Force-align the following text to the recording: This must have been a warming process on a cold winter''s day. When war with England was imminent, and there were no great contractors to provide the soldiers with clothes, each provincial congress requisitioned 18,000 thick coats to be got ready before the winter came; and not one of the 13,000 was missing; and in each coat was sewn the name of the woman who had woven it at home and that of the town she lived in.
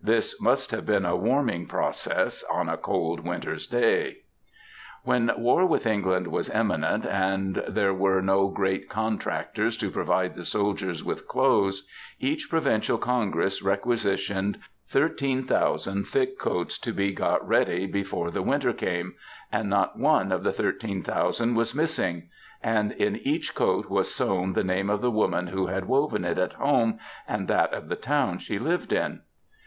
This 0.00 0.40
must 0.40 0.70
have 0.70 0.86
been 0.86 1.04
a 1.04 1.14
warming 1.14 1.66
process 1.66 2.42
on 2.44 2.70
a 2.70 2.78
cold 2.78 3.20
winter''s 3.20 3.66
day. 3.70 4.20
When 5.02 5.30
war 5.36 5.66
with 5.66 5.84
England 5.84 6.28
was 6.28 6.48
imminent, 6.48 7.04
and 7.04 7.56
there 7.68 7.92
were 7.92 8.22
no 8.22 8.48
great 8.48 8.88
contractors 8.88 9.76
to 9.76 9.90
provide 9.90 10.36
the 10.36 10.44
soldiers 10.46 11.04
with 11.04 11.28
clothes, 11.28 11.86
each 12.18 12.48
provincial 12.48 12.96
congress 12.96 13.60
requisitioned 13.60 14.58
18,000 14.94 16.04
thick 16.06 16.38
coats 16.38 16.78
to 16.78 16.90
be 16.94 17.12
got 17.12 17.46
ready 17.46 17.86
before 17.86 18.30
the 18.30 18.40
winter 18.40 18.72
came; 18.72 19.14
and 19.52 19.68
not 19.68 19.98
one 19.98 20.32
of 20.32 20.44
the 20.44 20.52
13,000 20.54 21.54
was 21.54 21.74
missing; 21.74 22.30
and 22.62 22.92
in 22.92 23.16
each 23.16 23.54
coat 23.54 23.90
was 23.90 24.14
sewn 24.14 24.54
the 24.54 24.64
name 24.64 24.88
of 24.88 25.02
the 25.02 25.10
woman 25.10 25.48
who 25.48 25.66
had 25.66 25.84
woven 25.86 26.24
it 26.24 26.38
at 26.38 26.54
home 26.54 26.98
and 27.28 27.48
that 27.48 27.74
of 27.74 27.90
the 27.90 27.96
town 27.96 28.38
she 28.38 28.58
lived 28.58 28.90
in. 28.90 29.20